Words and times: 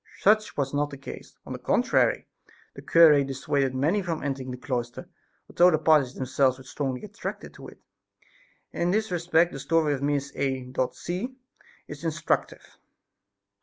Such 0.19 0.57
was 0.57 0.73
not 0.73 0.89
the 0.89 0.97
case; 0.97 1.35
on 1.45 1.53
the 1.53 1.59
contrary 1.59 2.25
the 2.73 2.81
cure 2.81 3.23
dissuaded 3.23 3.75
many 3.75 4.01
from 4.01 4.23
entering 4.23 4.49
the 4.49 4.57
cloister, 4.57 5.07
although 5.47 5.69
the 5.69 5.77
parties 5.77 6.15
themselves 6.15 6.57
felt 6.57 6.65
strongly 6.65 7.03
attracted 7.03 7.53
to 7.53 7.67
it. 7.67 7.79
In 8.71 8.89
this 8.89 9.11
respect 9.11 9.51
the 9.51 9.59
story 9.59 9.93
of 9.93 10.01
Miss 10.01 10.35
A. 10.35 10.73
C. 10.93 11.35
is 11.87 12.03
instructive. 12.03 12.79